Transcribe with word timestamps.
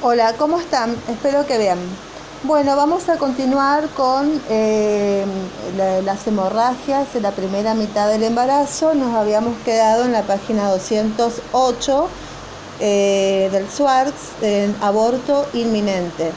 Hola, 0.00 0.34
¿cómo 0.38 0.60
están? 0.60 0.94
Espero 1.08 1.44
que 1.44 1.58
bien. 1.58 1.76
Bueno, 2.44 2.76
vamos 2.76 3.08
a 3.08 3.16
continuar 3.16 3.88
con 3.96 4.40
eh, 4.48 5.26
las 6.04 6.24
hemorragias 6.24 7.16
en 7.16 7.24
la 7.24 7.32
primera 7.32 7.74
mitad 7.74 8.08
del 8.08 8.22
embarazo. 8.22 8.94
Nos 8.94 9.12
habíamos 9.12 9.58
quedado 9.64 10.04
en 10.04 10.12
la 10.12 10.22
página 10.22 10.68
208 10.68 12.08
eh, 12.78 13.48
del 13.50 13.68
SWARTS, 13.68 14.40
en 14.40 14.76
aborto 14.82 15.48
inminente. 15.52 16.30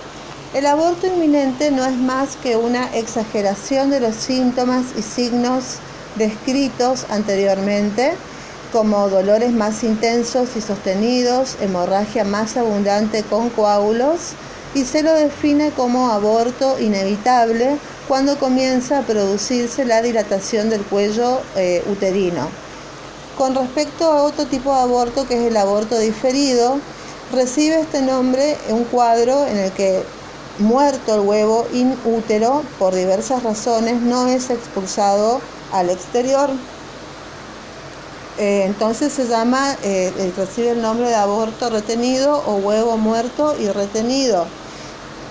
El 0.56 0.66
aborto 0.66 1.06
inminente 1.06 1.70
no 1.70 1.86
es 1.86 1.96
más 1.96 2.38
que 2.38 2.58
una 2.58 2.86
exageración 2.98 3.92
de 3.92 4.00
los 4.00 4.16
síntomas 4.16 4.86
y 4.98 5.04
signos 5.04 5.76
descritos 6.16 7.06
anteriormente 7.12 8.16
como 8.72 9.10
dolores 9.10 9.52
más 9.52 9.84
intensos 9.84 10.56
y 10.56 10.62
sostenidos, 10.62 11.58
hemorragia 11.62 12.24
más 12.24 12.58
abundante 12.58 13.24
con 13.24 13.50
coágulos 13.50 14.34
y 14.74 14.86
se 14.86 15.04
lo 15.04 15.14
define 15.14 15.72
como 15.72 16.10
aborto 16.10 16.80
inevitable 16.80 17.78
cuando 18.08 18.38
comienza 18.38 19.00
a 19.00 19.02
producirse 19.02 19.86
la 19.86 20.02
dilatación 20.02 20.70
del 20.70 20.82
cuello 20.84 21.42
eh, 21.56 21.84
uterino. 21.92 22.48
Con 23.38 23.56
respecto 23.56 24.12
a 24.12 24.24
otro 24.24 24.46
tipo 24.46 24.74
de 24.74 24.82
aborto 24.82 25.28
que 25.28 25.36
es 25.36 25.48
el 25.48 25.58
aborto 25.58 25.98
diferido, 25.98 26.80
recibe 27.34 27.82
este 27.82 28.02
nombre 28.02 28.58
un 28.70 28.84
cuadro 28.86 29.46
en 29.46 29.58
el 29.58 29.72
que 29.72 30.04
muerto 30.60 31.16
el 31.16 31.22
huevo 31.22 31.68
in 31.74 31.96
útero 32.06 32.64
por 32.78 32.94
diversas 32.94 33.44
razones 33.44 34.02
no 34.02 34.28
es 34.28 34.50
expulsado 34.50 35.42
al 35.72 35.90
exterior 35.90 36.50
eh, 38.42 38.64
entonces 38.66 39.14
se 39.14 39.28
llama, 39.28 39.78
eh, 39.84 40.34
recibe 40.36 40.72
el 40.72 40.82
nombre 40.82 41.10
de 41.10 41.14
aborto 41.14 41.70
retenido 41.70 42.42
o 42.48 42.56
huevo 42.56 42.98
muerto 42.98 43.56
y 43.60 43.68
retenido, 43.68 44.48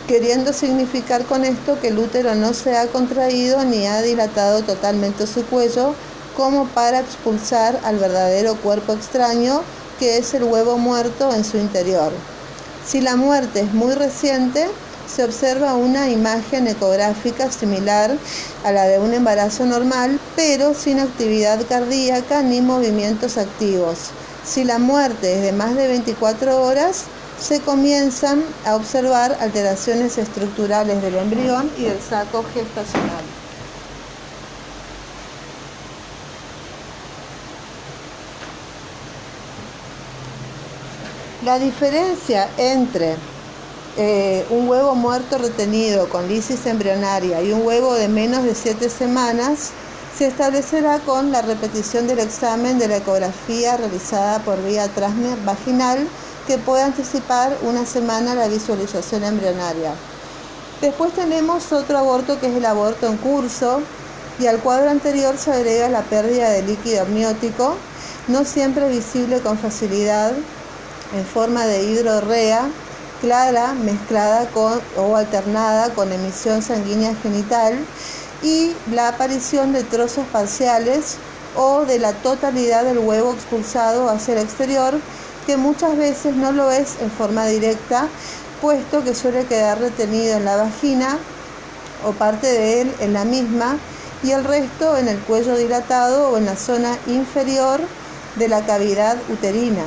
queriendo 0.06 0.52
significar 0.52 1.24
con 1.24 1.44
esto 1.44 1.80
que 1.80 1.88
el 1.88 1.98
útero 1.98 2.36
no 2.36 2.54
se 2.54 2.76
ha 2.76 2.86
contraído 2.86 3.64
ni 3.64 3.84
ha 3.84 4.00
dilatado 4.00 4.62
totalmente 4.62 5.26
su 5.26 5.44
cuello 5.44 5.96
como 6.36 6.68
para 6.68 7.00
expulsar 7.00 7.80
al 7.82 7.98
verdadero 7.98 8.54
cuerpo 8.54 8.92
extraño 8.92 9.62
que 9.98 10.18
es 10.18 10.32
el 10.34 10.44
huevo 10.44 10.78
muerto 10.78 11.34
en 11.34 11.42
su 11.42 11.56
interior. 11.56 12.12
Si 12.86 13.00
la 13.00 13.16
muerte 13.16 13.58
es 13.58 13.74
muy 13.74 13.94
reciente, 13.94 14.68
se 15.10 15.24
observa 15.24 15.74
una 15.74 16.08
imagen 16.08 16.68
ecográfica 16.68 17.50
similar 17.50 18.16
a 18.64 18.72
la 18.72 18.84
de 18.86 18.98
un 18.98 19.12
embarazo 19.12 19.66
normal, 19.66 20.20
pero 20.36 20.74
sin 20.74 21.00
actividad 21.00 21.66
cardíaca 21.68 22.42
ni 22.42 22.60
movimientos 22.60 23.36
activos. 23.36 24.10
Si 24.44 24.64
la 24.64 24.78
muerte 24.78 25.34
es 25.34 25.42
de 25.42 25.52
más 25.52 25.74
de 25.74 25.88
24 25.88 26.62
horas, 26.62 27.04
se 27.40 27.60
comienzan 27.60 28.44
a 28.64 28.76
observar 28.76 29.36
alteraciones 29.40 30.18
estructurales 30.18 31.02
del 31.02 31.16
embrión 31.16 31.70
y 31.76 31.84
del 31.84 32.00
saco 32.00 32.44
gestacional. 32.54 33.24
La 41.44 41.58
diferencia 41.58 42.50
entre 42.58 43.16
eh, 43.96 44.46
un 44.50 44.68
huevo 44.68 44.94
muerto 44.94 45.36
retenido 45.38 46.08
con 46.08 46.28
lisis 46.28 46.64
embrionaria 46.66 47.42
y 47.42 47.52
un 47.52 47.66
huevo 47.66 47.94
de 47.94 48.06
menos 48.06 48.44
de 48.44 48.54
7 48.54 48.88
semanas 48.88 49.70
se 50.16 50.26
establecerá 50.26 51.00
con 51.00 51.32
la 51.32 51.42
repetición 51.42 52.06
del 52.06 52.20
examen 52.20 52.78
de 52.78 52.86
la 52.86 52.98
ecografía 52.98 53.76
realizada 53.76 54.38
por 54.40 54.62
vía 54.62 54.86
transvaginal 54.88 56.06
que 56.46 56.58
puede 56.58 56.84
anticipar 56.84 57.56
una 57.62 57.84
semana 57.84 58.34
la 58.34 58.46
visualización 58.46 59.24
embrionaria. 59.24 59.92
Después 60.80 61.12
tenemos 61.12 61.72
otro 61.72 61.98
aborto 61.98 62.38
que 62.38 62.46
es 62.46 62.54
el 62.54 62.66
aborto 62.66 63.08
en 63.08 63.16
curso 63.16 63.82
y 64.38 64.46
al 64.46 64.60
cuadro 64.60 64.88
anterior 64.90 65.36
se 65.36 65.52
agrega 65.52 65.88
la 65.88 66.02
pérdida 66.02 66.50
de 66.50 66.62
líquido 66.62 67.02
amniótico, 67.02 67.74
no 68.28 68.44
siempre 68.44 68.88
visible 68.88 69.40
con 69.40 69.58
facilidad 69.58 70.32
en 71.14 71.24
forma 71.26 71.66
de 71.66 71.82
hidrorrea 71.82 72.68
clara 73.20 73.74
mezclada 73.74 74.48
con 74.50 74.80
o 74.96 75.16
alternada 75.16 75.90
con 75.90 76.12
emisión 76.12 76.62
sanguínea 76.62 77.14
genital 77.22 77.74
y 78.42 78.72
la 78.92 79.08
aparición 79.08 79.72
de 79.72 79.84
trozos 79.84 80.26
parciales 80.32 81.16
o 81.56 81.84
de 81.84 81.98
la 81.98 82.12
totalidad 82.12 82.84
del 82.84 82.98
huevo 82.98 83.32
expulsado 83.32 84.08
hacia 84.08 84.34
el 84.34 84.40
exterior, 84.40 84.94
que 85.46 85.56
muchas 85.56 85.96
veces 85.96 86.34
no 86.36 86.52
lo 86.52 86.70
es 86.70 86.96
en 87.00 87.10
forma 87.10 87.46
directa, 87.46 88.08
puesto 88.60 89.04
que 89.04 89.14
suele 89.14 89.44
quedar 89.46 89.78
retenido 89.78 90.36
en 90.36 90.44
la 90.44 90.56
vagina 90.56 91.18
o 92.06 92.12
parte 92.12 92.46
de 92.46 92.82
él 92.82 92.94
en 93.00 93.12
la 93.12 93.24
misma 93.24 93.76
y 94.22 94.30
el 94.32 94.44
resto 94.44 94.96
en 94.96 95.08
el 95.08 95.18
cuello 95.18 95.56
dilatado 95.56 96.30
o 96.30 96.38
en 96.38 96.46
la 96.46 96.56
zona 96.56 96.96
inferior 97.06 97.80
de 98.36 98.48
la 98.48 98.64
cavidad 98.64 99.16
uterina. 99.28 99.84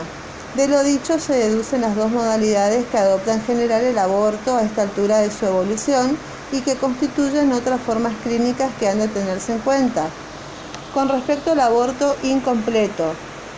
De 0.56 0.68
lo 0.68 0.84
dicho 0.84 1.18
se 1.18 1.34
deducen 1.34 1.82
las 1.82 1.96
dos 1.96 2.12
modalidades 2.12 2.86
que 2.86 3.00
adopta 3.00 3.34
en 3.34 3.42
general 3.42 3.84
el 3.84 3.98
aborto 3.98 4.56
a 4.56 4.62
esta 4.62 4.84
altura 4.84 5.18
de 5.18 5.32
su 5.32 5.48
evolución 5.48 6.16
y 6.52 6.62
que 6.62 6.76
constituyen 6.76 7.52
otras 7.52 7.82
formas 7.82 8.14
clínicas 8.22 8.70
que 8.80 8.88
han 8.88 9.00
de 9.00 9.08
tenerse 9.08 9.54
en 9.54 9.60
cuenta. 9.60 10.06
Con 10.94 11.10
respecto 11.10 11.54
al 11.54 11.60
aborto 11.60 12.16
incompleto, 12.22 13.16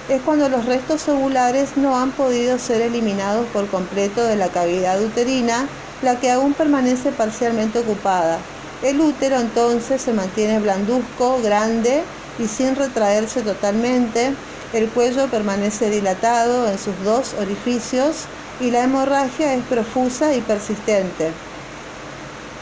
es 0.08 0.22
cuando 0.22 0.48
los 0.48 0.64
restos 0.64 1.06
ovulares 1.10 1.76
no 1.76 1.98
han 1.98 2.12
podido 2.12 2.58
ser 2.60 2.80
eliminados 2.80 3.46
por 3.48 3.68
completo 3.68 4.24
de 4.24 4.38
la 4.38 4.48
cavidad 4.48 5.04
uterina, 5.04 5.68
la 6.02 6.18
que 6.22 6.32
aún 6.32 6.54
permanece 6.54 7.12
parcialmente 7.12 7.80
ocupada. 7.80 8.40
El 8.84 9.02
útero 9.02 9.38
entonces 9.38 10.02
se 10.02 10.14
mantiene 10.14 10.60
blanduzco, 10.60 11.42
grande 11.42 12.04
y 12.40 12.48
sin 12.48 12.78
retraerse 12.78 13.42
totalmente, 13.42 14.34
el 14.74 14.90
cuello 14.90 15.28
permanece 15.28 15.90
dilatado 15.90 16.68
en 16.68 16.78
sus 16.78 17.02
dos 17.04 17.34
orificios 17.40 18.26
y 18.60 18.72
la 18.72 18.84
hemorragia 18.84 19.54
es 19.54 19.64
profusa 19.64 20.34
y 20.34 20.42
persistente. 20.42 21.32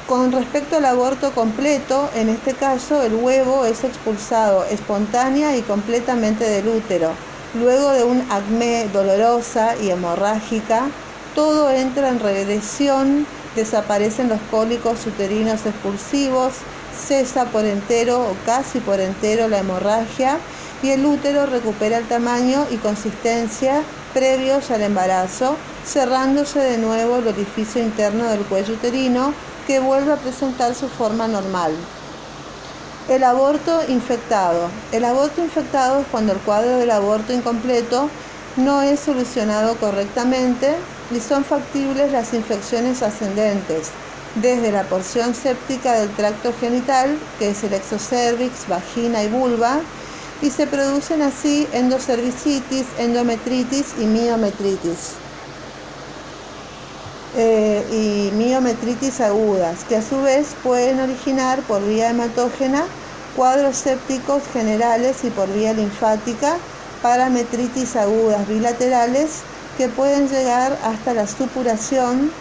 Con 0.07 0.31
respecto 0.31 0.77
al 0.77 0.85
aborto 0.85 1.31
completo, 1.31 2.09
en 2.13 2.29
este 2.29 2.53
caso 2.53 3.01
el 3.01 3.13
huevo 3.15 3.65
es 3.65 3.83
expulsado 3.83 4.65
espontánea 4.65 5.55
y 5.55 5.61
completamente 5.61 6.43
del 6.43 6.67
útero. 6.67 7.11
Luego 7.53 7.91
de 7.91 8.03
un 8.03 8.21
acné 8.29 8.89
dolorosa 8.91 9.75
y 9.77 9.89
hemorrágica, 9.91 10.87
todo 11.35 11.71
entra 11.71 12.09
en 12.09 12.19
regresión, 12.19 13.25
desaparecen 13.55 14.29
los 14.29 14.39
cólicos 14.51 15.05
uterinos 15.07 15.65
expulsivos, 15.65 16.53
cesa 17.07 17.45
por 17.45 17.65
entero 17.65 18.21
o 18.21 18.35
casi 18.45 18.79
por 18.79 18.99
entero 18.99 19.47
la 19.47 19.59
hemorragia 19.59 20.37
y 20.83 20.91
el 20.91 21.05
útero 21.05 21.45
recupera 21.45 21.97
el 21.97 22.07
tamaño 22.07 22.67
y 22.69 22.75
consistencia 22.75 23.81
previos 24.13 24.69
al 24.69 24.81
embarazo, 24.81 25.55
cerrándose 25.85 26.59
de 26.59 26.77
nuevo 26.77 27.17
el 27.17 27.27
orificio 27.27 27.81
interno 27.81 28.25
del 28.25 28.41
cuello 28.41 28.73
uterino 28.73 29.33
que 29.65 29.79
vuelve 29.79 30.11
a 30.11 30.17
presentar 30.17 30.75
su 30.75 30.89
forma 30.89 31.27
normal. 31.27 31.71
El 33.09 33.23
aborto 33.23 33.81
infectado. 33.87 34.69
El 34.91 35.05
aborto 35.05 35.41
infectado 35.41 36.01
es 36.01 36.07
cuando 36.11 36.33
el 36.33 36.39
cuadro 36.39 36.77
del 36.77 36.91
aborto 36.91 37.33
incompleto 37.33 38.09
no 38.57 38.81
es 38.81 38.99
solucionado 38.99 39.75
correctamente 39.77 40.75
y 41.11 41.19
son 41.19 41.43
factibles 41.43 42.11
las 42.11 42.33
infecciones 42.33 43.01
ascendentes, 43.01 43.89
desde 44.35 44.71
la 44.71 44.83
porción 44.83 45.33
séptica 45.33 45.93
del 45.93 46.09
tracto 46.09 46.53
genital, 46.59 47.17
que 47.39 47.49
es 47.49 47.63
el 47.63 47.73
exocervix, 47.73 48.67
vagina 48.67 49.23
y 49.23 49.27
vulva, 49.27 49.79
y 50.41 50.49
se 50.49 50.67
producen 50.67 51.21
así 51.21 51.67
endocervicitis, 51.71 52.85
endometritis 52.97 53.93
y 53.99 54.05
miometritis. 54.05 55.13
Eh, 57.35 58.29
y 58.31 58.35
miometritis 58.35 59.21
agudas, 59.21 59.83
que 59.85 59.95
a 59.95 60.01
su 60.01 60.21
vez 60.21 60.55
pueden 60.61 60.99
originar 60.99 61.61
por 61.63 61.83
vía 61.83 62.09
hematógena 62.09 62.85
cuadros 63.35 63.77
sépticos 63.77 64.43
generales 64.53 65.23
y 65.23 65.31
por 65.31 65.51
vía 65.51 65.73
linfática 65.73 66.57
parametritis 67.01 67.95
agudas 67.95 68.47
bilaterales 68.47 69.41
que 69.77 69.89
pueden 69.89 70.29
llegar 70.29 70.77
hasta 70.83 71.13
la 71.13 71.25
supuración, 71.27 72.31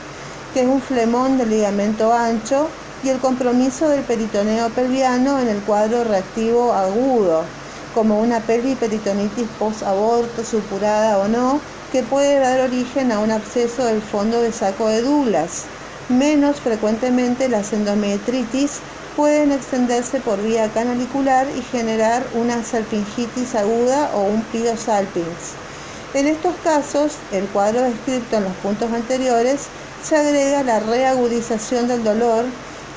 que 0.52 0.60
es 0.62 0.68
un 0.68 0.82
flemón 0.82 1.38
del 1.38 1.50
ligamento 1.50 2.12
ancho, 2.12 2.68
y 3.02 3.08
el 3.08 3.18
compromiso 3.18 3.88
del 3.88 4.02
peritoneo 4.02 4.68
pelviano 4.70 5.40
en 5.40 5.48
el 5.48 5.60
cuadro 5.62 6.04
reactivo 6.04 6.72
agudo, 6.72 7.44
como 7.94 8.20
una 8.20 8.40
periperitonitis 8.40 9.48
post-aborto, 9.58 10.44
supurada 10.44 11.18
o 11.18 11.28
no, 11.28 11.60
que 11.92 12.02
puede 12.02 12.38
dar 12.38 12.60
origen 12.60 13.12
a 13.12 13.18
un 13.18 13.30
absceso 13.30 13.84
del 13.84 14.00
fondo 14.00 14.40
de 14.40 14.52
saco 14.52 14.88
de 14.88 15.02
Douglas. 15.02 15.64
Menos 16.08 16.60
frecuentemente 16.60 17.48
las 17.48 17.72
endometritis 17.72 18.80
pueden 19.16 19.52
extenderse 19.52 20.20
por 20.20 20.42
vía 20.42 20.68
canalicular 20.72 21.46
y 21.56 21.62
generar 21.62 22.24
una 22.34 22.64
salpingitis 22.64 23.54
aguda 23.54 24.10
o 24.14 24.22
un 24.22 24.42
piosalpins. 24.44 25.54
En 26.14 26.26
estos 26.26 26.54
casos, 26.64 27.12
el 27.30 27.46
cuadro 27.46 27.82
descrito 27.82 28.36
en 28.36 28.44
los 28.44 28.54
puntos 28.56 28.92
anteriores, 28.92 29.68
se 30.02 30.16
agrega 30.16 30.62
la 30.62 30.80
reagudización 30.80 31.88
del 31.88 32.04
dolor 32.04 32.44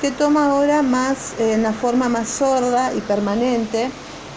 que 0.00 0.10
toma 0.10 0.50
ahora 0.50 0.82
más 0.82 1.34
en 1.38 1.62
la 1.62 1.72
forma 1.72 2.08
más 2.08 2.28
sorda 2.28 2.92
y 2.94 3.00
permanente 3.00 3.90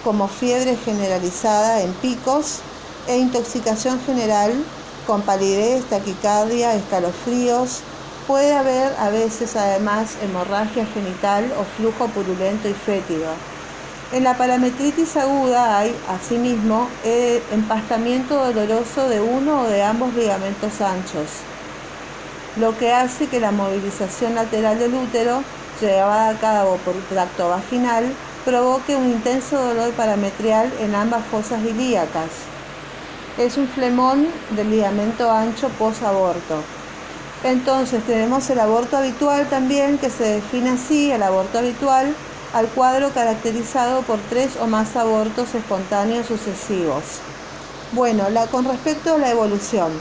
como 0.03 0.27
fiebre 0.27 0.77
generalizada 0.77 1.81
en 1.81 1.91
picos 1.93 2.59
e 3.07 3.17
intoxicación 3.17 3.99
general 4.05 4.53
con 5.07 5.21
palidez, 5.23 5.85
taquicardia, 5.85 6.75
escalofríos. 6.75 7.81
Puede 8.27 8.53
haber 8.53 8.93
a 8.99 9.09
veces 9.09 9.55
además 9.55 10.15
hemorragia 10.21 10.85
genital 10.85 11.51
o 11.59 11.63
flujo 11.63 12.07
purulento 12.09 12.69
y 12.69 12.73
fétido. 12.73 13.27
En 14.11 14.23
la 14.23 14.37
parametritis 14.37 15.17
aguda 15.17 15.77
hay, 15.77 15.95
asimismo, 16.07 16.87
eh, 17.03 17.43
empastamiento 17.51 18.43
doloroso 18.43 19.07
de 19.07 19.21
uno 19.21 19.61
o 19.61 19.67
de 19.67 19.83
ambos 19.83 20.13
ligamentos 20.15 20.81
anchos, 20.81 21.29
lo 22.55 22.75
que 22.77 22.91
hace 22.91 23.27
que 23.27 23.39
la 23.39 23.51
movilización 23.51 24.33
lateral 24.33 24.79
del 24.79 24.95
útero, 24.95 25.43
llevada 25.79 26.29
a 26.29 26.39
cabo 26.39 26.77
por 26.77 26.95
tracto 27.09 27.49
vaginal, 27.49 28.05
provoque 28.49 28.95
un 28.95 29.11
intenso 29.11 29.61
dolor 29.61 29.91
parametrial 29.93 30.73
en 30.79 30.95
ambas 30.95 31.23
fosas 31.27 31.63
ilíacas. 31.63 32.31
Es 33.37 33.57
un 33.57 33.67
flemón 33.67 34.27
del 34.55 34.71
ligamento 34.71 35.29
ancho 35.29 35.69
post-aborto. 35.77 36.63
Entonces 37.43 38.03
tenemos 38.05 38.49
el 38.49 38.59
aborto 38.59 38.97
habitual 38.97 39.47
también, 39.49 39.99
que 39.99 40.09
se 40.09 40.23
define 40.23 40.71
así, 40.71 41.11
el 41.11 41.21
aborto 41.21 41.59
habitual, 41.59 42.15
al 42.51 42.65
cuadro 42.69 43.11
caracterizado 43.11 44.01
por 44.01 44.17
tres 44.31 44.57
o 44.59 44.65
más 44.65 44.95
abortos 44.95 45.53
espontáneos 45.53 46.25
sucesivos. 46.25 47.03
Bueno, 47.91 48.23
con 48.49 48.65
respecto 48.65 49.13
a 49.13 49.19
la 49.19 49.29
evolución, 49.29 49.91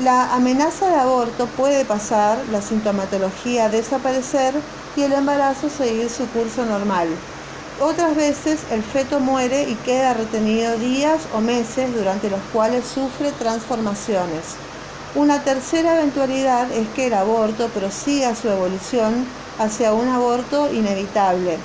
la 0.00 0.34
amenaza 0.34 0.88
de 0.88 0.96
aborto 0.96 1.46
puede 1.46 1.84
pasar, 1.84 2.38
la 2.50 2.60
sintomatología 2.60 3.68
desaparecer 3.68 4.54
y 4.96 5.02
el 5.02 5.12
embarazo 5.12 5.70
seguir 5.70 6.10
su 6.10 6.26
curso 6.30 6.64
normal. 6.64 7.06
Otras 7.80 8.16
veces 8.16 8.58
el 8.72 8.82
feto 8.82 9.20
muere 9.20 9.62
y 9.62 9.76
queda 9.76 10.12
retenido 10.12 10.76
días 10.78 11.20
o 11.32 11.40
meses 11.40 11.94
durante 11.94 12.28
los 12.28 12.40
cuales 12.52 12.84
sufre 12.84 13.30
transformaciones. 13.30 14.56
Una 15.14 15.44
tercera 15.44 15.94
eventualidad 15.94 16.72
es 16.72 16.88
que 16.88 17.06
el 17.06 17.14
aborto 17.14 17.68
prosiga 17.68 18.34
su 18.34 18.48
evolución 18.48 19.24
hacia 19.60 19.92
un 19.92 20.08
aborto 20.08 20.72
inevitable. 20.72 21.56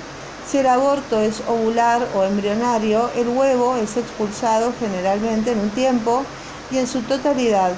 Si 0.48 0.58
el 0.58 0.68
aborto 0.68 1.20
es 1.20 1.42
ovular 1.48 2.06
o 2.14 2.22
embrionario, 2.22 3.10
el 3.16 3.26
huevo 3.26 3.74
es 3.76 3.96
expulsado 3.96 4.72
generalmente 4.78 5.50
en 5.50 5.58
un 5.58 5.70
tiempo 5.70 6.22
y 6.70 6.78
en 6.78 6.86
su 6.86 7.00
totalidad. 7.02 7.72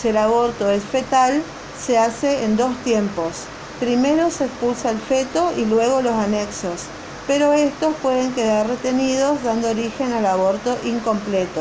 Si 0.00 0.08
el 0.08 0.16
aborto 0.16 0.70
es 0.70 0.84
fetal, 0.84 1.42
se 1.84 1.98
hace 1.98 2.44
en 2.44 2.56
dos 2.56 2.76
tiempos. 2.84 3.46
Primero 3.80 4.30
se 4.30 4.44
expulsa 4.44 4.90
el 4.90 4.98
feto 4.98 5.52
y 5.56 5.64
luego 5.64 6.02
los 6.02 6.14
anexos 6.14 6.82
pero 7.28 7.52
estos 7.52 7.94
pueden 8.02 8.32
quedar 8.32 8.66
retenidos 8.66 9.42
dando 9.44 9.68
origen 9.68 10.12
al 10.14 10.24
aborto 10.24 10.76
incompleto. 10.82 11.60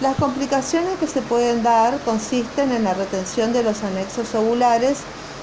Las 0.00 0.16
complicaciones 0.16 0.98
que 0.98 1.06
se 1.06 1.22
pueden 1.22 1.62
dar 1.62 2.00
consisten 2.00 2.72
en 2.72 2.82
la 2.82 2.92
retención 2.92 3.52
de 3.52 3.62
los 3.62 3.84
anexos 3.84 4.34
ovulares 4.34 4.98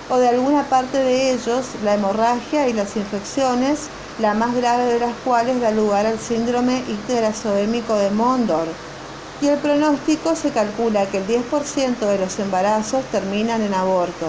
o 0.09 0.17
de 0.17 0.27
alguna 0.27 0.65
parte 0.65 0.97
de 0.97 1.31
ellos, 1.31 1.67
la 1.85 1.93
hemorragia 1.93 2.67
y 2.67 2.73
las 2.73 2.97
infecciones, 2.97 3.87
la 4.19 4.33
más 4.33 4.53
grave 4.53 4.83
de 4.83 4.99
las 4.99 5.15
cuales 5.23 5.61
da 5.61 5.71
lugar 5.71 6.05
al 6.05 6.19
síndrome 6.19 6.79
icterazoémico 6.89 7.95
de 7.95 8.11
Mondor. 8.11 8.67
Y 9.41 9.47
el 9.47 9.57
pronóstico 9.59 10.35
se 10.35 10.51
calcula 10.51 11.05
que 11.05 11.19
el 11.19 11.27
10% 11.27 11.99
de 11.99 12.19
los 12.19 12.37
embarazos 12.39 13.05
terminan 13.05 13.61
en 13.61 13.73
aborto. 13.73 14.27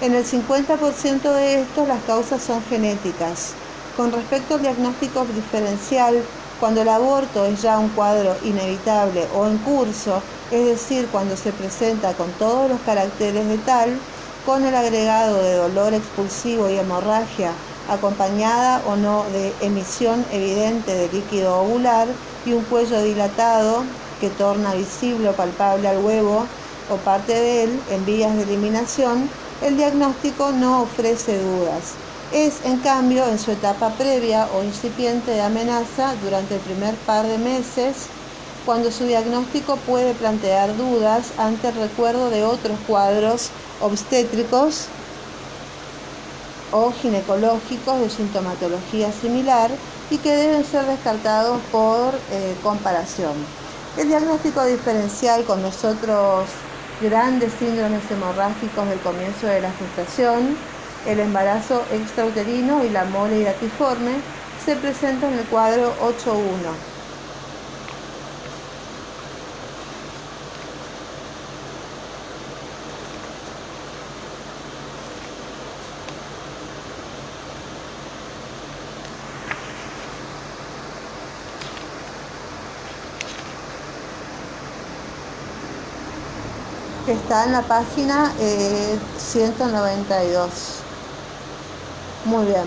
En 0.00 0.14
el 0.14 0.24
50% 0.24 1.34
de 1.34 1.60
estos 1.60 1.86
las 1.86 2.02
causas 2.04 2.42
son 2.42 2.62
genéticas. 2.64 3.52
Con 3.96 4.10
respecto 4.10 4.54
al 4.54 4.62
diagnóstico 4.62 5.26
diferencial, 5.26 6.22
cuando 6.58 6.80
el 6.80 6.88
aborto 6.88 7.44
es 7.44 7.60
ya 7.60 7.78
un 7.78 7.90
cuadro 7.90 8.34
inevitable 8.42 9.26
o 9.34 9.46
en 9.46 9.58
curso, 9.58 10.22
es 10.50 10.64
decir, 10.64 11.08
cuando 11.12 11.36
se 11.36 11.52
presenta 11.52 12.14
con 12.14 12.30
todos 12.32 12.70
los 12.70 12.80
caracteres 12.80 13.46
de 13.48 13.58
tal, 13.58 13.98
con 14.46 14.64
el 14.64 14.74
agregado 14.74 15.42
de 15.42 15.56
dolor 15.56 15.92
expulsivo 15.92 16.70
y 16.70 16.78
hemorragia, 16.78 17.52
acompañada 17.90 18.80
o 18.86 18.96
no 18.96 19.24
de 19.24 19.52
emisión 19.60 20.24
evidente 20.32 20.94
de 20.94 21.08
líquido 21.08 21.60
ovular 21.60 22.08
y 22.46 22.54
un 22.54 22.64
cuello 22.64 23.02
dilatado 23.02 23.84
que 24.20 24.30
torna 24.30 24.72
visible 24.72 25.28
o 25.28 25.36
palpable 25.36 25.86
al 25.88 25.98
huevo 25.98 26.46
o 26.88 26.96
parte 26.96 27.34
de 27.34 27.64
él 27.64 27.80
en 27.90 28.06
vías 28.06 28.34
de 28.36 28.44
eliminación, 28.44 29.28
el 29.60 29.76
diagnóstico 29.76 30.52
no 30.52 30.82
ofrece 30.82 31.38
dudas. 31.42 31.94
Es, 32.32 32.64
en 32.64 32.78
cambio, 32.78 33.28
en 33.28 33.38
su 33.38 33.50
etapa 33.50 33.90
previa 33.90 34.48
o 34.54 34.64
incipiente 34.64 35.32
de 35.32 35.42
amenaza 35.42 36.14
durante 36.24 36.54
el 36.54 36.60
primer 36.62 36.94
par 36.94 37.26
de 37.26 37.36
meses, 37.36 38.06
cuando 38.64 38.90
su 38.90 39.04
diagnóstico 39.04 39.76
puede 39.76 40.14
plantear 40.14 40.74
dudas 40.78 41.32
ante 41.36 41.68
el 41.68 41.74
recuerdo 41.74 42.30
de 42.30 42.42
otros 42.42 42.78
cuadros 42.86 43.50
obstétricos 43.82 44.86
o 46.70 46.90
ginecológicos 46.92 48.00
de 48.00 48.08
sintomatología 48.08 49.12
similar 49.12 49.70
y 50.10 50.16
que 50.16 50.34
deben 50.34 50.64
ser 50.64 50.86
descartados 50.86 51.60
por 51.70 52.14
eh, 52.30 52.56
comparación. 52.62 53.34
El 53.98 54.08
diagnóstico 54.08 54.64
diferencial 54.64 55.44
con 55.44 55.60
los 55.60 55.84
otros 55.84 56.46
grandes 57.02 57.52
síndromes 57.58 58.10
hemorrágicos 58.10 58.88
del 58.88 59.00
comienzo 59.00 59.48
de 59.48 59.60
la 59.60 59.70
gestación 59.72 60.56
el 61.06 61.20
embarazo 61.20 61.84
extrauterino 61.92 62.84
y 62.84 62.90
la 62.90 63.04
mole 63.04 63.40
hidatiforme 63.40 64.22
se 64.64 64.76
presentan 64.76 65.32
en 65.32 65.40
el 65.40 65.46
cuadro 65.46 65.94
8.1. 66.00 66.92
que 87.04 87.12
está 87.12 87.44
en 87.44 87.52
la 87.52 87.62
página 87.62 88.32
192. 89.18 90.81
Muy 92.24 92.46
bien. 92.46 92.62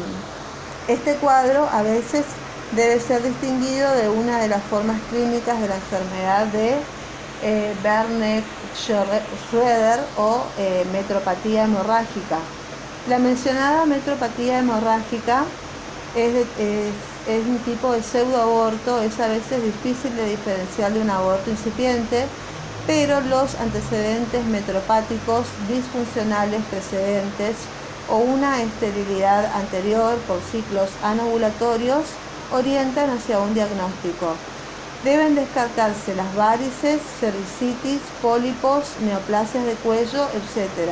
Este 0.89 1.15
cuadro 1.15 1.69
a 1.71 1.81
veces 1.81 2.25
debe 2.75 2.99
ser 2.99 3.23
distinguido 3.23 3.89
de 3.95 4.09
una 4.09 4.39
de 4.39 4.49
las 4.49 4.61
formas 4.63 4.99
clínicas 5.09 5.61
de 5.61 5.69
la 5.69 5.75
enfermedad 5.75 6.47
de 6.47 6.75
eh, 7.41 7.73
Bernet-Schroeder 7.81 10.01
o 10.17 10.43
eh, 10.57 10.85
metropatía 10.91 11.63
hemorrágica. 11.63 12.39
La 13.07 13.17
mencionada 13.17 13.85
metropatía 13.85 14.59
hemorrágica 14.59 15.45
es, 16.15 16.33
es 16.57 17.45
un 17.47 17.59
tipo 17.59 17.93
de 17.93 18.03
pseudoaborto, 18.03 19.01
es 19.01 19.17
a 19.21 19.27
veces 19.27 19.63
difícil 19.63 20.13
de 20.17 20.31
diferenciar 20.31 20.91
de 20.91 20.99
un 21.01 21.09
aborto 21.09 21.49
incipiente, 21.49 22.25
pero 22.87 23.21
los 23.21 23.55
antecedentes 23.55 24.43
metropáticos 24.45 25.45
disfuncionales 25.69 26.61
precedentes 26.69 27.55
o 28.09 28.17
una 28.17 28.61
esterilidad 28.61 29.45
anterior 29.55 30.15
por 30.27 30.39
ciclos 30.51 30.89
anovulatorios 31.03 32.03
orientan 32.51 33.09
hacia 33.09 33.39
un 33.39 33.53
diagnóstico. 33.53 34.35
Deben 35.03 35.35
descartarse 35.35 36.15
las 36.15 36.33
varices, 36.35 36.99
cervicitis, 37.19 38.01
pólipos, 38.21 38.85
neoplasias 39.01 39.65
de 39.65 39.73
cuello, 39.73 40.23
etc. 40.29 40.91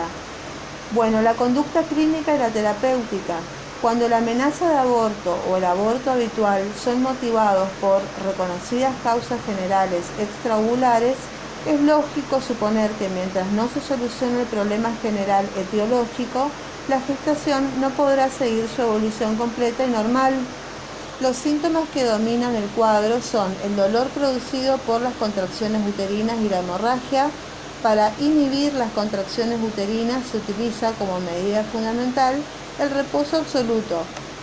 Bueno, 0.91 1.21
la 1.21 1.33
conducta 1.33 1.81
clínica 1.81 2.35
y 2.35 2.39
la 2.39 2.49
terapéutica. 2.49 3.35
Cuando 3.81 4.07
la 4.07 4.19
amenaza 4.19 4.69
de 4.69 4.77
aborto 4.77 5.37
o 5.49 5.57
el 5.57 5.65
aborto 5.65 6.11
habitual 6.11 6.63
son 6.81 7.01
motivados 7.01 7.67
por 7.81 8.01
reconocidas 8.25 8.93
causas 9.03 9.39
generales 9.45 10.05
extraovulares, 10.19 11.15
es 11.65 11.81
lógico 11.81 12.39
suponer 12.41 12.91
que 12.91 13.09
mientras 13.09 13.47
no 13.47 13.67
se 13.69 13.81
solucione 13.81 14.41
el 14.41 14.47
problema 14.47 14.91
general 15.01 15.47
etiológico, 15.57 16.49
la 16.89 16.99
gestación 16.99 17.63
no 17.79 17.89
podrá 17.91 18.29
seguir 18.29 18.67
su 18.67 18.81
evolución 18.81 19.35
completa 19.37 19.85
y 19.85 19.89
normal. 19.89 20.33
Los 21.21 21.37
síntomas 21.37 21.87
que 21.93 22.03
dominan 22.03 22.55
el 22.55 22.65
cuadro 22.69 23.21
son 23.21 23.55
el 23.63 23.75
dolor 23.75 24.07
producido 24.07 24.77
por 24.79 25.01
las 25.01 25.13
contracciones 25.13 25.87
uterinas 25.87 26.37
y 26.41 26.49
la 26.49 26.59
hemorragia. 26.59 27.29
Para 27.81 28.11
inhibir 28.19 28.73
las 28.73 28.91
contracciones 28.91 29.59
uterinas 29.61 30.25
se 30.27 30.37
utiliza 30.37 30.91
como 30.93 31.19
medida 31.19 31.63
fundamental 31.63 32.35
el 32.79 32.89
reposo 32.89 33.37
absoluto. 33.37 34.01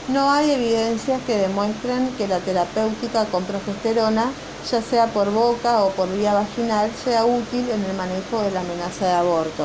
No 0.09 0.31
hay 0.31 0.51
evidencias 0.51 1.21
que 1.27 1.37
demuestren 1.37 2.11
que 2.17 2.27
la 2.27 2.39
terapéutica 2.39 3.27
con 3.27 3.45
progesterona 3.45 4.31
ya 4.71 4.83
sea 4.83 5.07
por 5.07 5.31
boca 5.31 5.85
o 5.85 5.91
por 5.91 6.09
vía 6.15 6.35
vaginal, 6.35 6.91
sea 7.05 7.25
útil 7.25 7.69
en 7.71 7.85
el 7.85 7.97
manejo 7.97 8.43
de 8.43 8.51
la 8.51 8.61
amenaza 8.61 9.07
de 9.07 9.13
aborto. 9.13 9.65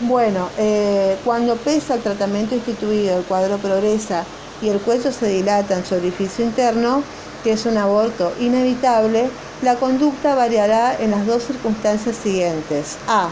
Bueno, 0.00 0.48
eh, 0.58 1.16
cuando 1.24 1.56
pesa 1.56 1.94
el 1.94 2.02
tratamiento 2.02 2.54
instituido, 2.54 3.18
el 3.18 3.24
cuadro 3.24 3.58
progresa 3.58 4.24
y 4.62 4.68
el 4.68 4.78
cuello 4.78 5.10
se 5.10 5.26
dilata 5.26 5.76
en 5.76 5.84
su 5.84 5.96
orificio 5.96 6.44
interno, 6.44 7.02
que 7.42 7.52
es 7.52 7.66
un 7.66 7.76
aborto 7.76 8.32
inevitable, 8.38 9.28
la 9.62 9.74
conducta 9.74 10.36
variará 10.36 10.94
en 11.00 11.10
las 11.10 11.26
dos 11.26 11.42
circunstancias 11.44 12.14
siguientes. 12.16 12.96
A. 13.08 13.30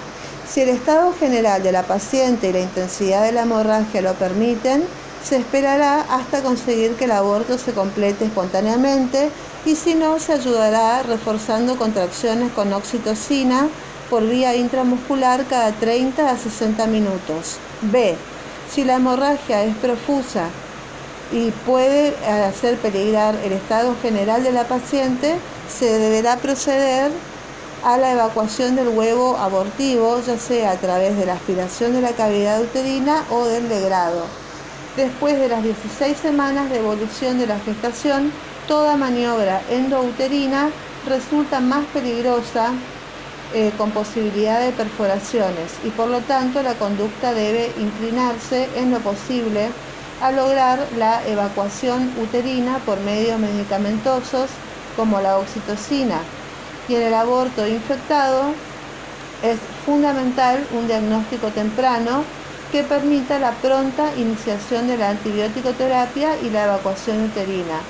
Si 0.48 0.60
el 0.60 0.70
estado 0.70 1.12
general 1.12 1.62
de 1.62 1.70
la 1.70 1.84
paciente 1.84 2.48
y 2.48 2.52
la 2.52 2.60
intensidad 2.60 3.22
de 3.22 3.32
la 3.32 3.42
hemorragia 3.42 4.02
lo 4.02 4.14
permiten, 4.14 4.82
se 5.24 5.36
esperará 5.36 6.00
hasta 6.10 6.42
conseguir 6.42 6.96
que 6.96 7.04
el 7.04 7.12
aborto 7.12 7.58
se 7.58 7.72
complete 7.72 8.24
espontáneamente 8.24 9.30
y 9.64 9.76
si 9.76 9.94
no, 9.94 10.18
se 10.18 10.32
ayudará 10.32 11.02
reforzando 11.04 11.76
contracciones 11.76 12.52
con 12.52 12.72
oxitocina 12.72 13.68
por 14.08 14.26
vía 14.26 14.54
intramuscular 14.56 15.44
cada 15.46 15.72
30 15.72 16.30
a 16.30 16.36
60 16.36 16.86
minutos. 16.86 17.58
B. 17.82 18.16
Si 18.70 18.84
la 18.84 18.96
hemorragia 18.96 19.64
es 19.64 19.76
profusa 19.76 20.48
y 21.32 21.50
puede 21.64 22.14
hacer 22.26 22.76
peligrar 22.78 23.34
el 23.44 23.52
estado 23.52 23.96
general 24.00 24.42
de 24.42 24.52
la 24.52 24.64
paciente, 24.64 25.36
se 25.68 25.98
deberá 25.98 26.36
proceder 26.36 27.10
a 27.84 27.96
la 27.98 28.12
evacuación 28.12 28.74
del 28.74 28.88
huevo 28.88 29.36
abortivo, 29.36 30.20
ya 30.20 30.38
sea 30.38 30.72
a 30.72 30.76
través 30.76 31.16
de 31.16 31.26
la 31.26 31.34
aspiración 31.34 31.92
de 31.92 32.00
la 32.00 32.12
cavidad 32.12 32.60
uterina 32.60 33.24
o 33.30 33.44
del 33.46 33.68
degrado. 33.68 34.24
Después 34.96 35.38
de 35.38 35.48
las 35.48 35.62
16 35.62 36.16
semanas 36.16 36.70
de 36.70 36.78
evolución 36.78 37.38
de 37.38 37.46
la 37.46 37.58
gestación, 37.60 38.32
toda 38.66 38.96
maniobra 38.96 39.60
endouterina 39.70 40.70
resulta 41.06 41.60
más 41.60 41.84
peligrosa 41.92 42.72
eh, 43.54 43.72
con 43.78 43.90
posibilidad 43.90 44.60
de 44.60 44.72
perforaciones 44.72 45.72
y 45.84 45.90
por 45.90 46.08
lo 46.08 46.20
tanto 46.20 46.62
la 46.62 46.74
conducta 46.74 47.32
debe 47.32 47.72
inclinarse 47.78 48.68
en 48.76 48.90
lo 48.90 48.98
posible 49.00 49.68
a 50.20 50.32
lograr 50.32 50.86
la 50.96 51.26
evacuación 51.26 52.12
uterina 52.20 52.78
por 52.84 52.98
medios 53.00 53.38
medicamentosos 53.38 54.50
como 54.96 55.20
la 55.20 55.38
oxitocina. 55.38 56.18
Y 56.88 56.94
en 56.94 57.02
el 57.02 57.14
aborto 57.14 57.66
infectado 57.66 58.52
es 59.42 59.58
fundamental 59.84 60.66
un 60.72 60.86
diagnóstico 60.86 61.48
temprano 61.48 62.24
que 62.72 62.82
permita 62.82 63.38
la 63.38 63.52
pronta 63.52 64.14
iniciación 64.16 64.88
de 64.88 64.96
la 64.96 65.10
antibiótico 65.10 65.72
terapia 65.72 66.30
y 66.42 66.50
la 66.50 66.64
evacuación 66.64 67.24
uterina. 67.24 67.80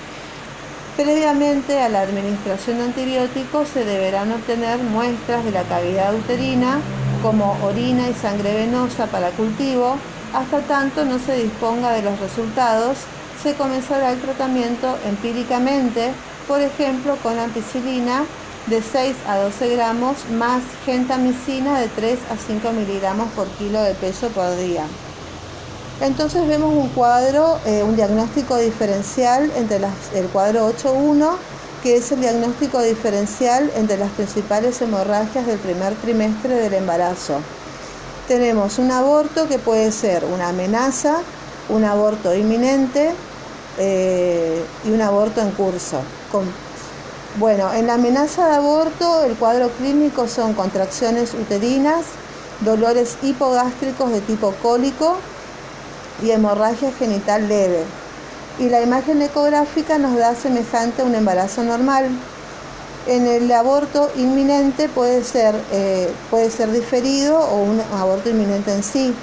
Previamente 0.96 1.78
a 1.82 1.90
la 1.90 2.00
administración 2.00 2.78
de 2.78 2.84
antibióticos 2.84 3.68
se 3.68 3.84
deberán 3.84 4.32
obtener 4.32 4.78
muestras 4.78 5.44
de 5.44 5.50
la 5.50 5.62
cavidad 5.64 6.14
uterina 6.14 6.80
como 7.22 7.58
orina 7.62 8.08
y 8.08 8.14
sangre 8.14 8.54
venosa 8.54 9.06
para 9.06 9.28
cultivo. 9.30 9.98
Hasta 10.32 10.60
tanto 10.62 11.04
no 11.04 11.18
se 11.18 11.36
disponga 11.36 11.92
de 11.92 12.00
los 12.00 12.18
resultados, 12.18 12.96
se 13.42 13.54
comenzará 13.54 14.12
el 14.12 14.20
tratamiento 14.22 14.96
empíricamente, 15.06 16.12
por 16.48 16.62
ejemplo 16.62 17.16
con 17.22 17.38
ampicilina 17.38 18.24
de 18.66 18.80
6 18.80 19.16
a 19.28 19.36
12 19.36 19.76
gramos 19.76 20.16
más 20.30 20.62
gentamicina 20.86 21.78
de 21.78 21.88
3 21.88 22.18
a 22.30 22.36
5 22.38 22.72
miligramos 22.72 23.28
por 23.32 23.46
kilo 23.48 23.82
de 23.82 23.92
peso 23.94 24.28
por 24.28 24.56
día. 24.56 24.86
Entonces 26.00 26.46
vemos 26.46 26.74
un 26.74 26.88
cuadro, 26.90 27.58
eh, 27.64 27.82
un 27.82 27.96
diagnóstico 27.96 28.56
diferencial 28.58 29.50
entre 29.56 29.80
el 30.14 30.26
cuadro 30.26 30.68
8.1, 30.68 31.36
que 31.82 31.96
es 31.96 32.12
el 32.12 32.20
diagnóstico 32.20 32.82
diferencial 32.82 33.70
entre 33.74 33.96
las 33.96 34.10
principales 34.10 34.80
hemorragias 34.82 35.46
del 35.46 35.58
primer 35.58 35.94
trimestre 35.94 36.54
del 36.54 36.74
embarazo. 36.74 37.40
Tenemos 38.28 38.78
un 38.78 38.90
aborto 38.90 39.48
que 39.48 39.58
puede 39.58 39.90
ser 39.90 40.24
una 40.26 40.50
amenaza, 40.50 41.18
un 41.70 41.84
aborto 41.84 42.34
inminente 42.34 43.12
eh, 43.78 44.62
y 44.84 44.90
un 44.90 45.00
aborto 45.00 45.40
en 45.40 45.50
curso. 45.52 46.00
bueno, 47.38 47.72
en 47.72 47.86
la 47.86 47.94
amenaza 47.94 48.48
de 48.48 48.56
aborto 48.56 49.22
el 49.24 49.34
cuadro 49.36 49.70
clínico 49.78 50.28
son 50.28 50.52
contracciones 50.52 51.32
uterinas, 51.32 52.04
dolores 52.60 53.16
hipogástricos 53.22 54.10
de 54.10 54.20
tipo 54.20 54.54
cólico, 54.62 55.16
y 56.22 56.30
hemorragia 56.30 56.92
genital 56.92 57.48
leve. 57.48 57.84
Y 58.58 58.68
la 58.68 58.80
imagen 58.80 59.20
ecográfica 59.22 59.98
nos 59.98 60.16
da 60.16 60.34
semejante 60.34 61.02
a 61.02 61.04
un 61.04 61.14
embarazo 61.14 61.62
normal. 61.62 62.08
En 63.06 63.26
el 63.26 63.50
aborto 63.52 64.10
inminente 64.16 64.88
puede 64.88 65.22
ser, 65.22 65.54
eh, 65.70 66.10
puede 66.30 66.50
ser 66.50 66.72
diferido 66.72 67.38
o 67.38 67.62
un 67.62 67.80
aborto 67.92 68.30
inminente 68.30 68.72
en 68.72 68.82
sí. 68.82 69.14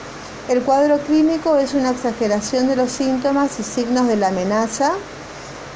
El 0.48 0.62
cuadro 0.62 1.00
clínico 1.00 1.58
es 1.58 1.74
una 1.74 1.92
exageración 1.92 2.68
de 2.68 2.76
los 2.76 2.92
síntomas 2.92 3.60
y 3.60 3.64
signos 3.64 4.08
de 4.08 4.18
la 4.18 4.28
amenaza 4.28 4.94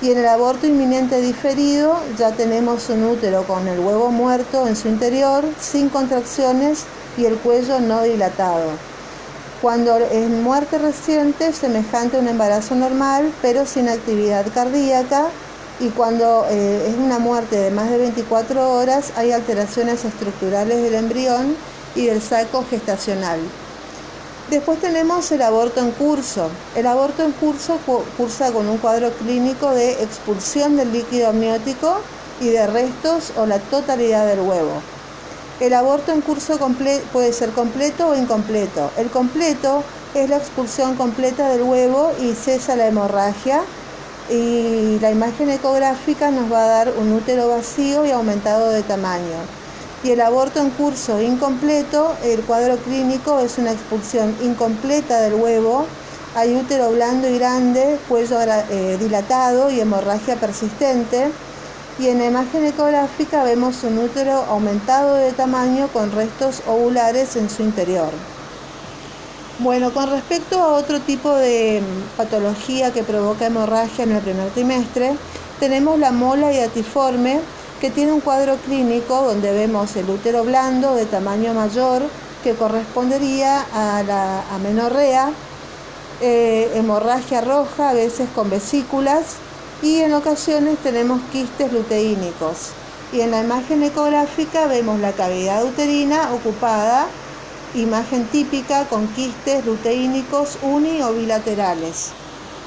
y 0.02 0.12
en 0.12 0.20
el 0.20 0.28
aborto 0.28 0.68
inminente 0.68 1.22
diferido 1.22 2.00
ya 2.18 2.32
tenemos 2.32 2.90
un 2.90 3.04
útero 3.04 3.44
con 3.44 3.68
el 3.68 3.80
huevo 3.80 4.12
muerto 4.12 4.68
en 4.68 4.76
su 4.76 4.88
interior, 4.88 5.44
sin 5.60 5.90
contracciones 5.90 6.84
y 7.18 7.26
el 7.26 7.38
cuello 7.38 7.80
no 7.80 8.04
dilatado. 8.04 8.72
Cuando 9.62 9.98
es 9.98 10.30
muerte 10.30 10.78
reciente, 10.78 11.52
semejante 11.52 12.18
a 12.18 12.20
un 12.20 12.28
embarazo 12.28 12.76
normal, 12.76 13.34
pero 13.42 13.66
sin 13.66 13.90
actividad 13.90 14.46
cardíaca. 14.54 15.30
Y 15.80 15.90
cuando 15.90 16.46
eh, 16.48 16.90
es 16.90 16.96
una 16.96 17.18
muerte 17.18 17.56
de 17.56 17.72
más 17.72 17.90
de 17.90 17.98
24 17.98 18.72
horas, 18.72 19.14
hay 19.16 19.32
alteraciones 19.32 20.06
estructurales 20.06 20.84
del 20.84 20.94
embrión 20.94 21.56
y 21.96 22.06
del 22.06 22.22
saco 22.22 22.66
gestacional. 22.70 23.40
Después 24.52 24.80
tenemos 24.80 25.32
el 25.32 25.42
aborto 25.42 25.82
en 25.82 25.90
curso. 25.90 26.50
El 26.76 26.86
aborto 26.86 27.24
en 27.24 27.32
curso 27.32 27.80
cursa 28.16 28.52
con 28.52 28.70
un 28.70 28.78
cuadro 28.78 29.12
clínico 29.12 29.72
de 29.72 30.04
expulsión 30.04 30.78
del 30.78 30.94
líquido 30.94 31.30
amniótico 31.30 31.98
y 32.40 32.50
de 32.50 32.68
restos 32.68 33.34
o 33.36 33.48
la 33.48 33.58
totalidad 33.58 34.28
del 34.28 34.42
huevo. 34.42 34.82
El 35.60 35.74
aborto 35.74 36.12
en 36.12 36.22
curso 36.22 36.60
puede 37.12 37.34
ser 37.34 37.50
completo 37.50 38.10
o 38.10 38.16
incompleto. 38.16 38.92
El 38.96 39.10
completo 39.10 39.84
es 40.14 40.30
la 40.30 40.38
expulsión 40.38 40.96
completa 40.96 41.50
del 41.50 41.64
huevo 41.64 42.12
y 42.22 42.34
cesa 42.34 42.76
la 42.76 42.86
hemorragia. 42.86 43.62
Y 44.30 45.00
la 45.00 45.10
imagen 45.10 45.50
ecográfica 45.50 46.30
nos 46.30 46.52
va 46.52 46.64
a 46.64 46.68
dar 46.68 46.94
un 46.96 47.12
útero 47.12 47.48
vacío 47.48 48.06
y 48.06 48.12
aumentado 48.12 48.70
de 48.70 48.84
tamaño. 48.84 49.40
Y 50.04 50.12
el 50.12 50.22
aborto 50.22 50.62
en 50.62 50.70
curso 50.70 51.20
incompleto, 51.20 52.14
el 52.24 52.42
cuadro 52.42 52.78
clínico 52.78 53.40
es 53.40 53.58
una 53.58 53.72
expulsión 53.72 54.36
incompleta 54.44 55.22
del 55.22 55.34
huevo. 55.34 55.88
Hay 56.36 56.56
útero 56.56 56.92
blando 56.92 57.28
y 57.28 57.40
grande, 57.40 57.98
cuello 58.08 58.38
eh, 58.42 58.98
dilatado 59.00 59.72
y 59.72 59.80
hemorragia 59.80 60.36
persistente 60.36 61.32
y 62.00 62.08
en 62.08 62.20
la 62.20 62.26
imagen 62.26 62.66
ecográfica 62.66 63.44
vemos 63.44 63.84
un 63.84 63.98
útero 63.98 64.44
aumentado 64.50 65.16
de 65.16 65.32
tamaño 65.32 65.88
con 65.88 66.12
restos 66.12 66.62
ovulares 66.68 67.36
en 67.36 67.50
su 67.50 67.64
interior. 67.64 68.12
Bueno, 69.60 69.92
con 69.92 70.12
respecto 70.12 70.60
a 70.62 70.74
otro 70.74 71.00
tipo 71.00 71.34
de 71.34 71.82
mm, 71.82 72.18
patología 72.18 72.94
que 72.94 73.04
provoca 73.04 73.48
hemorragia 73.48 74.04
en 74.04 74.12
el 74.12 74.22
primer 74.22 74.50
trimestre, 74.52 75.16
tenemos 75.60 75.98
la 75.98 76.12
mola 76.12 76.52
hiatiforme 76.52 77.40
que 77.82 77.90
tiene 77.90 78.12
un 78.12 78.22
cuadro 78.22 78.58
clínico 78.58 79.24
donde 79.24 79.52
vemos 79.52 79.96
el 79.96 80.08
útero 80.10 80.44
blando 80.44 80.94
de 80.94 81.06
tamaño 81.06 81.56
mayor 81.56 82.04
que 82.44 82.54
correspondería 82.54 83.66
a 83.74 84.04
la 84.04 84.44
amenorrea, 84.54 85.32
eh, 86.22 86.72
hemorragia 86.76 87.42
roja, 87.42 87.90
a 87.90 87.94
veces 87.94 88.30
con 88.36 88.52
vesículas, 88.52 89.38
y 89.82 90.00
en 90.00 90.14
ocasiones 90.14 90.78
tenemos 90.80 91.22
quistes 91.32 91.72
luteínicos. 91.72 92.72
Y 93.14 93.22
en 93.22 93.32
la 93.32 93.44
imagen 93.44 93.84
ecográfica 93.84 94.68
vemos 94.68 95.00
la 95.00 95.14
cavidad 95.14 95.64
uterina 95.64 96.34
ocupada, 96.34 97.08
imagen 97.76 98.26
típica 98.26 98.86
con 98.86 99.08
quistes 99.10 99.66
luteínicos 99.66 100.58
uni 100.62 101.02
o 101.02 101.14
bilaterales. 101.14 102.10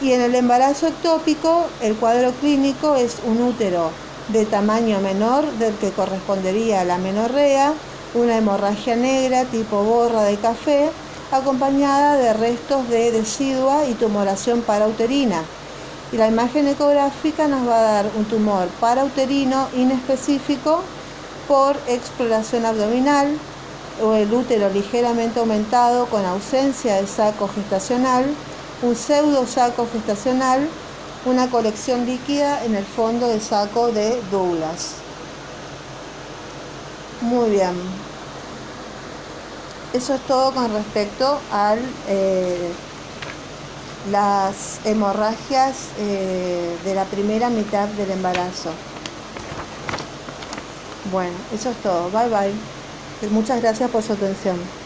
Y 0.00 0.12
en 0.12 0.22
el 0.22 0.34
embarazo 0.34 0.86
ectópico, 0.86 1.66
el 1.82 1.94
cuadro 1.96 2.32
clínico 2.32 2.96
es 2.96 3.16
un 3.24 3.42
útero 3.42 3.90
de 4.28 4.46
tamaño 4.46 5.00
menor 5.00 5.50
del 5.58 5.74
que 5.74 5.90
correspondería 5.90 6.82
a 6.82 6.84
la 6.84 6.96
menorrea, 6.96 7.74
una 8.14 8.38
hemorragia 8.38 8.96
negra 8.96 9.44
tipo 9.44 9.82
borra 9.82 10.22
de 10.22 10.36
café, 10.36 10.90
acompañada 11.32 12.16
de 12.16 12.32
restos 12.32 12.88
de 12.88 13.10
decidua 13.10 13.84
y 13.86 13.94
tumoración 13.94 14.62
parauterina 14.62 15.42
y 16.12 16.16
la 16.16 16.28
imagen 16.28 16.68
ecográfica 16.68 17.48
nos 17.48 17.68
va 17.68 17.78
a 17.78 17.92
dar 17.92 18.10
un 18.16 18.24
tumor 18.24 18.68
parauterino 18.80 19.68
inespecífico 19.74 20.82
por 21.46 21.76
exploración 21.86 22.66
abdominal 22.66 23.38
o 24.02 24.14
el 24.14 24.32
útero 24.32 24.70
ligeramente 24.70 25.40
aumentado 25.40 26.06
con 26.06 26.24
ausencia 26.24 26.96
de 26.96 27.06
saco 27.06 27.48
gestacional, 27.48 28.24
un 28.82 28.96
pseudo 28.96 29.46
saco 29.46 29.86
gestacional 29.92 30.68
una 31.24 31.50
colección 31.50 32.06
líquida 32.06 32.64
en 32.64 32.74
el 32.74 32.84
fondo 32.84 33.28
de 33.28 33.40
saco 33.40 33.92
de 33.92 34.20
Douglas. 34.30 34.94
Muy 37.20 37.50
bien. 37.50 37.74
Eso 39.92 40.14
es 40.14 40.20
todo 40.22 40.52
con 40.52 40.72
respecto 40.72 41.38
a 41.52 41.74
eh, 42.08 42.72
las 44.02 44.80
hemorragias 44.84 45.90
eh, 45.98 46.76
de 46.84 46.94
la 46.94 47.04
primera 47.04 47.50
mitad 47.50 47.88
del 47.88 48.10
embarazo. 48.10 48.70
Bueno, 51.10 51.36
eso 51.52 51.70
es 51.70 51.76
todo. 51.82 52.10
Bye 52.10 52.28
bye. 52.28 53.30
Muchas 53.30 53.60
gracias 53.60 53.90
por 53.90 54.02
su 54.02 54.12
atención. 54.12 54.79